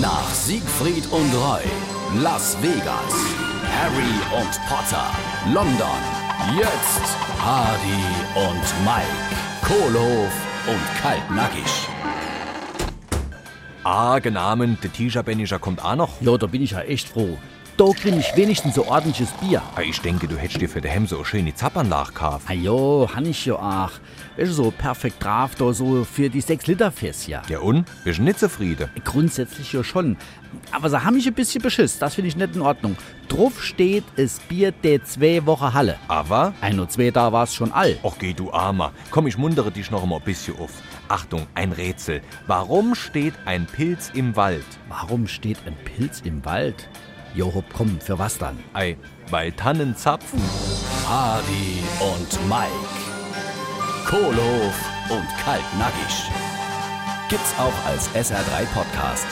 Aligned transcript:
Nach 0.00 0.32
Siegfried 0.32 1.04
und 1.10 1.34
Roy, 1.34 1.62
Las 2.22 2.56
Vegas, 2.62 3.14
Harry 3.64 4.40
und 4.40 4.50
Potter, 4.66 5.10
London, 5.52 6.00
jetzt 6.56 7.16
Hardy 7.38 8.04
und 8.34 8.84
Mike, 8.84 9.30
Kohlhof 9.62 10.32
und 10.66 11.02
Kaltnackig. 11.02 11.88
Ah, 13.84 14.18
genamen, 14.20 14.78
der 14.82 14.90
Tisha-Bennischer 14.92 15.58
kommt 15.58 15.84
auch 15.84 15.96
noch. 15.96 16.20
Ja, 16.22 16.38
da 16.38 16.46
bin 16.46 16.62
ich 16.62 16.70
ja 16.70 16.80
echt 16.80 17.08
froh. 17.08 17.36
Da 17.80 17.86
krieg 17.94 18.14
ich 18.14 18.36
wenigstens 18.36 18.74
so 18.74 18.86
ordentliches 18.86 19.30
Bier. 19.40 19.62
Ah, 19.74 19.80
Ich 19.80 20.02
denke, 20.02 20.28
du 20.28 20.36
hättest 20.36 20.60
dir 20.60 20.68
für 20.68 20.82
die 20.82 20.88
Hem 20.88 21.06
so 21.06 21.16
eine 21.16 21.24
schöne 21.24 21.54
Zappanlage 21.54 22.08
gekauft. 22.08 22.44
Ah 22.46 22.52
jo, 22.52 23.08
han 23.14 23.24
ich 23.24 23.46
ja 23.46 23.54
auch. 23.54 23.92
Du, 24.36 24.44
so 24.52 24.70
perfekt 24.70 25.24
drauf 25.24 25.54
da 25.54 25.72
so 25.72 26.04
für 26.04 26.28
die 26.28 26.42
6 26.42 26.66
Liter 26.66 26.92
Fässt 26.92 27.26
ja. 27.26 27.40
Ja 27.48 27.60
und? 27.60 27.86
Bist 28.04 28.18
du 28.18 28.22
nicht 28.24 28.38
zufrieden? 28.38 28.90
Grundsätzlich 29.02 29.72
ja 29.72 29.82
schon. 29.82 30.18
Aber 30.72 30.90
sie 30.90 31.02
haben 31.02 31.14
mich 31.14 31.26
ein 31.26 31.32
bisschen 31.32 31.62
beschiss. 31.62 31.98
Das 31.98 32.16
finde 32.16 32.28
ich 32.28 32.36
nicht 32.36 32.54
in 32.54 32.60
Ordnung. 32.60 32.96
Drauf 33.28 33.64
steht 33.64 34.04
es 34.16 34.40
Bier 34.40 34.72
der 34.72 35.02
zwei 35.04 35.46
Wochen 35.46 35.72
Halle. 35.72 35.96
Aber? 36.06 36.52
Ein 36.60 36.80
oder 36.80 36.90
zwei 36.90 37.10
da 37.10 37.32
war 37.32 37.44
es 37.44 37.54
schon 37.54 37.72
all. 37.72 37.96
Och, 38.02 38.18
geh 38.18 38.34
du 38.34 38.52
Armer. 38.52 38.92
Komm, 39.10 39.26
ich 39.26 39.38
mundere 39.38 39.70
dich 39.70 39.90
noch 39.90 40.04
mal 40.04 40.16
ein 40.16 40.22
bisschen 40.22 40.58
auf. 40.58 40.82
Achtung, 41.08 41.46
ein 41.54 41.72
Rätsel. 41.72 42.20
Warum 42.46 42.94
steht 42.94 43.32
ein 43.46 43.64
Pilz 43.64 44.10
im 44.12 44.36
Wald? 44.36 44.66
Warum 44.90 45.26
steht 45.26 45.56
ein 45.64 45.76
Pilz 45.86 46.20
im 46.26 46.44
Wald? 46.44 46.86
Jo, 47.34 47.52
hopp, 47.54 47.64
komm, 47.72 48.00
für 48.00 48.18
was 48.18 48.38
dann? 48.38 48.58
Ei, 48.74 48.96
weil 49.30 49.52
Tannen 49.52 49.96
zapfen. 49.96 50.40
Hardy 51.08 51.82
und 52.00 52.48
Mike, 52.48 52.88
Kohlhof 54.06 54.74
und 55.08 55.26
Kaltnackig. 55.44 56.30
Gibt's 57.28 57.54
auch 57.58 57.86
als 57.86 58.08
SR3 58.10 58.64
Podcast. 58.74 59.26